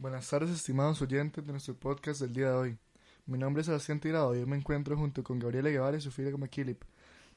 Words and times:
Buenas 0.00 0.30
tardes, 0.30 0.48
estimados 0.48 1.02
oyentes 1.02 1.44
de 1.44 1.52
nuestro 1.52 1.74
podcast 1.74 2.22
del 2.22 2.32
día 2.32 2.46
de 2.46 2.54
hoy. 2.54 2.78
Mi 3.26 3.36
nombre 3.36 3.60
es 3.60 3.66
Sebastián 3.66 4.00
Tirado 4.00 4.34
y 4.34 4.38
hoy 4.38 4.46
me 4.46 4.56
encuentro 4.56 4.96
junto 4.96 5.22
con 5.22 5.38
Gabriela 5.38 5.68
Guevara 5.68 5.98
y 5.98 6.00
Sofía 6.00 6.34
McKillip 6.34 6.82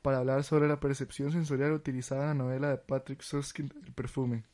para 0.01 0.19
hablar 0.19 0.45
sobre 0.45 0.69
la 0.69 0.79
percepción 0.79 1.33
sensorial 1.33 1.73
utilizada 1.73 2.21
en 2.21 2.27
la 2.29 2.43
novela 2.45 2.69
de 2.69 2.77
Patrick 2.77 3.21
Susskind, 3.21 3.73
El 3.85 3.91
perfume. 3.91 4.45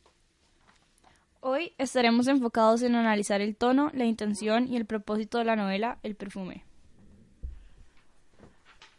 Hoy 1.42 1.74
estaremos 1.78 2.28
enfocados 2.28 2.82
en 2.82 2.96
analizar 2.96 3.42
el 3.42 3.56
tono, 3.56 3.92
la 3.94 4.06
intención 4.06 4.68
y 4.68 4.76
el 4.76 4.88
propósito 4.88 5.38
de 5.38 5.46
la 5.46 5.56
novela 5.56 6.00
El 6.02 6.16
perfume. 6.16 6.64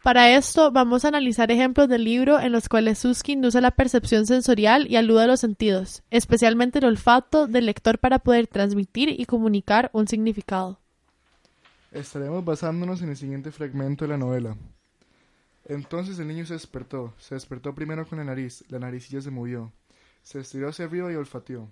Para 0.03 0.35
esto 0.35 0.71
vamos 0.73 1.05
a 1.05 1.09
analizar 1.09 1.51
ejemplos 1.51 1.87
del 1.87 2.05
libro 2.05 2.41
en 2.41 2.53
los 2.53 2.71
cuales 2.71 2.98
Susskind 3.01 3.45
usa 3.45 3.61
la 3.61 3.73
percepción 3.73 4.27
sensorial 4.27 4.91
y 4.91 4.96
alude 4.96 5.25
a 5.25 5.27
los 5.27 5.41
sentidos, 5.41 6.03
especialmente 6.11 6.79
el 6.79 6.87
olfato 6.87 7.46
del 7.46 7.66
lector 7.66 7.98
para 7.98 8.19
poder 8.19 8.47
transmitir 8.47 9.11
y 9.11 9.27
comunicar 9.27 9.91
un 9.93 10.09
significado. 10.09 10.80
Estaremos 11.93 12.43
basándonos 12.43 13.02
en 13.02 13.10
el 13.10 13.16
siguiente 13.19 13.52
fragmento 13.52 14.07
de 14.07 14.09
la 14.09 14.16
novela. 14.16 14.57
Entonces 15.66 16.19
el 16.19 16.29
niño 16.29 16.46
se 16.46 16.55
despertó, 16.55 17.12
se 17.19 17.35
despertó 17.35 17.74
primero 17.74 18.07
con 18.07 18.16
la 18.16 18.24
nariz, 18.24 18.65
la 18.71 18.79
naricilla 18.79 19.21
se 19.21 19.30
movió, 19.30 19.71
se 20.23 20.41
estiró 20.41 20.71
hacia 20.71 20.87
arriba 20.87 21.12
y 21.12 21.16
olfateó. 21.16 21.69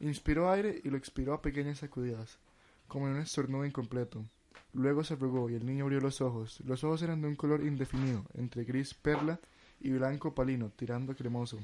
Inspiró 0.00 0.50
aire 0.50 0.82
y 0.84 0.90
lo 0.90 0.98
expiró 0.98 1.32
a 1.32 1.40
pequeñas 1.40 1.78
sacudidas, 1.78 2.38
como 2.86 3.06
en 3.06 3.14
un 3.14 3.20
estornudo 3.20 3.64
incompleto. 3.64 4.26
Luego 4.76 5.02
se 5.04 5.14
arrugó 5.14 5.48
y 5.48 5.54
el 5.54 5.64
niño 5.64 5.84
abrió 5.84 6.00
los 6.00 6.20
ojos. 6.20 6.60
Los 6.66 6.84
ojos 6.84 7.00
eran 7.00 7.22
de 7.22 7.28
un 7.28 7.34
color 7.34 7.64
indefinido, 7.64 8.26
entre 8.34 8.64
gris 8.64 8.92
perla 8.92 9.40
y 9.80 9.90
blanco 9.90 10.34
palino, 10.34 10.70
tirando 10.76 11.16
cremoso. 11.16 11.58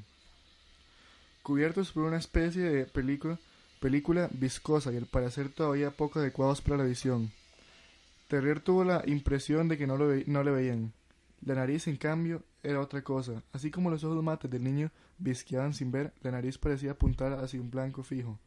Cubiertos 1.43 1.93
por 1.93 2.05
una 2.05 2.17
especie 2.17 2.63
de 2.63 2.87
película, 2.87 3.39
película 3.81 4.31
viscosa 4.33 4.91
y 4.93 4.97
al 4.97 5.05
parecer 5.05 5.51
todavía 5.51 5.91
poco 5.91 6.21
adecuados 6.21 6.63
para 6.63 6.79
la 6.79 6.85
visión. 6.85 7.31
Terrier 8.29 8.61
tuvo 8.61 8.83
la 8.83 9.03
impresión 9.07 9.69
de 9.69 9.77
que 9.77 9.87
no, 9.87 9.99
lo 9.99 10.11
le 10.11 10.51
veían. 10.51 10.95
La 11.45 11.55
nariz, 11.55 11.89
en 11.89 11.99
cambio, 11.99 12.43
era 12.63 12.81
otra 12.81 13.03
cosa. 13.03 13.43
Así 13.53 13.71
como 13.71 13.91
los 13.91 14.05
ojos 14.05 14.25
mates 14.25 14.51
del 14.51 14.65
niño 14.65 14.91
visqueaban 15.19 15.75
sin 15.75 15.93
ver, 15.93 16.15
la 16.23 16.31
nariz 16.31 16.57
parecía 16.57 16.93
apuntar 16.93 17.35
hacia 17.35 17.61
un 17.61 17.71
blanco 17.71 18.03
fijo. 18.03 18.39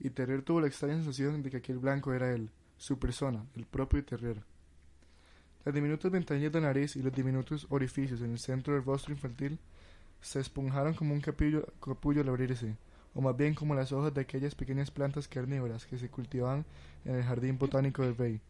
Y 0.00 0.10
Terrier 0.10 0.42
tuvo 0.42 0.60
la 0.60 0.66
extraña 0.66 0.96
sensación 0.96 1.40
de 1.44 1.50
que 1.50 1.58
aquel 1.58 1.78
blanco 1.78 2.12
era 2.12 2.32
él 2.34 2.50
su 2.78 2.98
persona, 2.98 3.44
el 3.56 3.66
propio 3.66 4.04
Terrier. 4.04 4.40
Las 5.64 5.74
diminutas 5.74 6.10
ventanillas 6.10 6.52
de 6.52 6.60
nariz 6.60 6.96
y 6.96 7.02
los 7.02 7.12
diminutos 7.12 7.66
orificios 7.68 8.22
en 8.22 8.32
el 8.32 8.38
centro 8.38 8.74
del 8.74 8.84
rostro 8.84 9.12
infantil 9.12 9.58
se 10.22 10.40
esponjaron 10.40 10.94
como 10.94 11.12
un 11.12 11.20
capullo, 11.20 11.66
capullo 11.84 12.22
al 12.22 12.28
abrirse, 12.28 12.76
o 13.14 13.20
más 13.20 13.36
bien 13.36 13.54
como 13.54 13.74
las 13.74 13.92
hojas 13.92 14.14
de 14.14 14.22
aquellas 14.22 14.54
pequeñas 14.54 14.90
plantas 14.90 15.28
carnívoras 15.28 15.84
que 15.86 15.98
se 15.98 16.08
cultivaban 16.08 16.64
en 17.04 17.16
el 17.16 17.24
jardín 17.24 17.58
botánico 17.58 18.02
del 18.02 18.16
rey, 18.16 18.40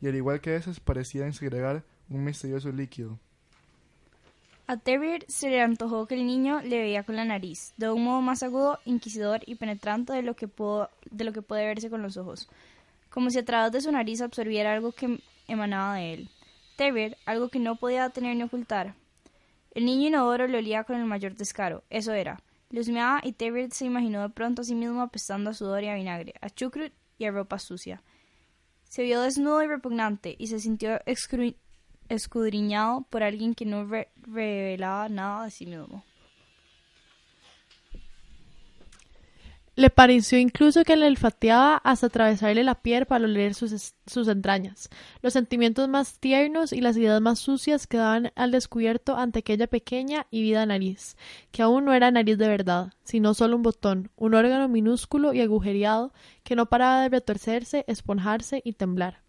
y 0.00 0.08
al 0.08 0.16
igual 0.16 0.40
que 0.40 0.56
esas 0.56 0.80
parecían 0.80 1.32
segregar 1.32 1.84
un 2.08 2.24
misterioso 2.24 2.72
líquido. 2.72 3.18
A 4.66 4.78
Terrier 4.78 5.26
se 5.28 5.50
le 5.50 5.60
antojó 5.60 6.06
que 6.06 6.14
el 6.14 6.26
niño 6.26 6.62
le 6.62 6.78
veía 6.78 7.02
con 7.02 7.16
la 7.16 7.26
nariz, 7.26 7.74
de 7.76 7.90
un 7.90 8.02
modo 8.02 8.22
más 8.22 8.42
agudo, 8.42 8.78
inquisidor 8.86 9.42
y 9.44 9.56
penetrante 9.56 10.14
de 10.14 10.22
lo 10.22 10.34
que, 10.34 10.48
pudo, 10.48 10.88
de 11.10 11.24
lo 11.24 11.34
que 11.34 11.42
puede 11.42 11.66
verse 11.66 11.90
con 11.90 12.00
los 12.00 12.16
ojos 12.16 12.48
como 13.14 13.30
si 13.30 13.38
a 13.38 13.44
través 13.44 13.70
de 13.70 13.80
su 13.80 13.92
nariz 13.92 14.20
absorbiera 14.20 14.74
algo 14.74 14.90
que 14.90 15.20
emanaba 15.46 15.94
de 15.94 16.14
él. 16.14 16.30
Terrier, 16.74 17.16
algo 17.26 17.48
que 17.48 17.60
no 17.60 17.76
podía 17.76 18.10
tener 18.10 18.34
ni 18.34 18.42
ocultar. 18.42 18.96
El 19.70 19.84
niño 19.84 20.08
inodoro 20.08 20.48
le 20.48 20.58
olía 20.58 20.82
con 20.82 20.96
el 20.96 21.04
mayor 21.04 21.36
descaro, 21.36 21.84
eso 21.90 22.12
era. 22.12 22.40
Le 22.70 22.80
husmeaba 22.80 23.20
y 23.22 23.34
Terrier 23.34 23.70
se 23.70 23.84
imaginó 23.84 24.20
de 24.20 24.30
pronto 24.30 24.62
a 24.62 24.64
sí 24.64 24.74
mismo 24.74 25.00
apestando 25.00 25.50
a 25.50 25.54
sudor 25.54 25.84
y 25.84 25.90
a 25.90 25.94
vinagre, 25.94 26.34
a 26.40 26.50
chucrut 26.50 26.92
y 27.16 27.26
a 27.26 27.30
ropa 27.30 27.60
sucia. 27.60 28.02
Se 28.82 29.04
vio 29.04 29.20
desnudo 29.20 29.62
y 29.62 29.68
repugnante 29.68 30.34
y 30.36 30.48
se 30.48 30.58
sintió 30.58 30.98
escudriñado 32.08 33.02
por 33.10 33.22
alguien 33.22 33.54
que 33.54 33.64
no 33.64 33.88
revelaba 34.26 35.08
nada 35.08 35.44
de 35.44 35.52
sí 35.52 35.66
mismo. 35.66 36.02
Le 39.76 39.90
pareció 39.90 40.38
incluso 40.38 40.84
que 40.84 40.96
le 40.96 41.08
olfateaba 41.08 41.78
hasta 41.78 42.06
atravesarle 42.06 42.62
la 42.62 42.76
piel 42.76 43.06
para 43.06 43.24
oler 43.24 43.54
sus, 43.54 43.94
sus, 44.06 44.28
entrañas. 44.28 44.88
Los 45.20 45.32
sentimientos 45.32 45.88
más 45.88 46.20
tiernos 46.20 46.72
y 46.72 46.80
las 46.80 46.96
ideas 46.96 47.20
más 47.20 47.40
sucias 47.40 47.88
quedaban 47.88 48.30
al 48.36 48.52
descubierto 48.52 49.16
ante 49.16 49.40
aquella 49.40 49.66
pequeña 49.66 50.28
y 50.30 50.42
vida 50.42 50.64
nariz, 50.64 51.16
que 51.50 51.62
aún 51.62 51.86
no 51.86 51.92
era 51.92 52.12
nariz 52.12 52.38
de 52.38 52.46
verdad, 52.46 52.92
sino 53.02 53.34
solo 53.34 53.56
un 53.56 53.64
botón, 53.64 54.10
un 54.14 54.34
órgano 54.34 54.68
minúsculo 54.68 55.32
y 55.32 55.40
agujereado 55.40 56.12
que 56.44 56.54
no 56.54 56.66
paraba 56.66 57.02
de 57.02 57.08
retorcerse, 57.08 57.84
esponjarse 57.88 58.62
y 58.64 58.74
temblar. 58.74 59.22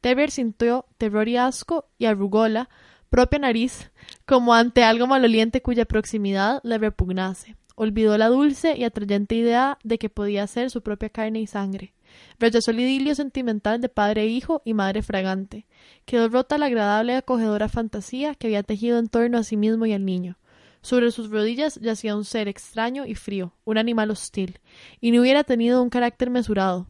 Teber 0.00 0.32
sintió 0.32 0.86
terror 0.98 1.28
y 1.28 1.36
asco 1.36 1.86
y 1.98 2.06
arrugó 2.06 2.48
la 2.48 2.68
propia 3.10 3.38
nariz, 3.38 3.92
como 4.26 4.54
ante 4.54 4.82
algo 4.82 5.06
maloliente 5.06 5.62
cuya 5.62 5.84
proximidad 5.84 6.60
le 6.64 6.78
repugnase 6.78 7.54
Olvidó 7.76 8.16
la 8.18 8.28
dulce 8.28 8.76
y 8.76 8.84
atrayente 8.84 9.34
idea 9.34 9.78
de 9.82 9.98
que 9.98 10.08
podía 10.08 10.46
ser 10.46 10.70
su 10.70 10.82
propia 10.82 11.08
carne 11.08 11.40
y 11.40 11.46
sangre. 11.46 11.94
Rechazó 12.38 12.70
el 12.70 12.80
idilio 12.80 13.14
sentimental 13.14 13.80
de 13.80 13.88
padre 13.88 14.22
e 14.22 14.26
hijo 14.28 14.62
y 14.64 14.74
madre 14.74 15.02
fragante. 15.02 15.66
Quedó 16.04 16.28
rota 16.28 16.58
la 16.58 16.66
agradable 16.66 17.14
y 17.14 17.16
acogedora 17.16 17.68
fantasía 17.68 18.34
que 18.34 18.46
había 18.46 18.62
tejido 18.62 18.98
en 18.98 19.08
torno 19.08 19.38
a 19.38 19.42
sí 19.42 19.56
mismo 19.56 19.86
y 19.86 19.92
al 19.92 20.04
niño. 20.04 20.38
Sobre 20.82 21.10
sus 21.10 21.30
rodillas 21.30 21.76
yacía 21.80 22.14
un 22.14 22.24
ser 22.24 22.46
extraño 22.46 23.06
y 23.06 23.14
frío, 23.14 23.54
un 23.64 23.78
animal 23.78 24.10
hostil, 24.10 24.60
y 25.00 25.10
no 25.10 25.22
hubiera 25.22 25.42
tenido 25.42 25.82
un 25.82 25.88
carácter 25.88 26.28
mesurado. 26.30 26.86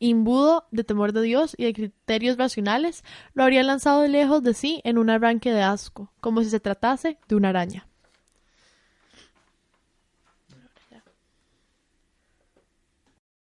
Imbudo 0.00 0.66
de 0.72 0.82
temor 0.82 1.12
de 1.12 1.22
Dios 1.22 1.54
y 1.56 1.64
de 1.64 1.72
criterios 1.72 2.36
racionales, 2.36 3.04
lo 3.32 3.44
habría 3.44 3.62
lanzado 3.62 4.00
de 4.00 4.08
lejos 4.08 4.42
de 4.42 4.52
sí 4.52 4.80
en 4.84 4.98
un 4.98 5.10
arranque 5.10 5.52
de 5.52 5.62
asco, 5.62 6.12
como 6.20 6.42
si 6.42 6.50
se 6.50 6.60
tratase 6.60 7.18
de 7.28 7.36
una 7.36 7.50
araña. 7.50 7.86